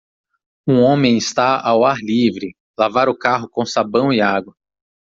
[0.67, 4.55] Um homem está ao ar livre, lavar o carro com sabão e água.